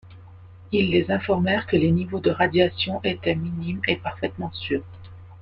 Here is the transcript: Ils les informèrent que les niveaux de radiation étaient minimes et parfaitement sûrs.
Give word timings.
Ils 0.71 0.89
les 0.89 1.11
informèrent 1.11 1.67
que 1.67 1.75
les 1.77 1.91
niveaux 1.91 2.19
de 2.19 2.31
radiation 2.31 2.99
étaient 3.03 3.35
minimes 3.35 3.81
et 3.87 3.97
parfaitement 3.97 4.51
sûrs. 4.51 4.81